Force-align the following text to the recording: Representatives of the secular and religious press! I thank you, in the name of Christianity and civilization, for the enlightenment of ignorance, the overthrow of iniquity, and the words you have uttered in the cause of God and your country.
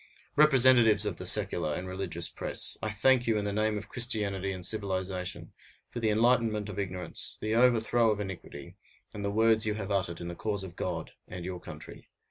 Representatives 0.35 1.05
of 1.05 1.17
the 1.17 1.27
secular 1.27 1.75
and 1.75 1.87
religious 1.87 2.27
press! 2.27 2.75
I 2.81 2.89
thank 2.89 3.27
you, 3.27 3.37
in 3.37 3.45
the 3.45 3.53
name 3.53 3.77
of 3.77 3.87
Christianity 3.87 4.51
and 4.51 4.65
civilization, 4.65 5.53
for 5.91 5.99
the 5.99 6.09
enlightenment 6.09 6.69
of 6.69 6.79
ignorance, 6.79 7.37
the 7.39 7.53
overthrow 7.53 8.09
of 8.09 8.19
iniquity, 8.19 8.77
and 9.13 9.23
the 9.23 9.29
words 9.29 9.67
you 9.67 9.75
have 9.75 9.91
uttered 9.91 10.19
in 10.19 10.27
the 10.27 10.33
cause 10.33 10.63
of 10.63 10.75
God 10.75 11.11
and 11.27 11.45
your 11.45 11.59
country. 11.59 12.09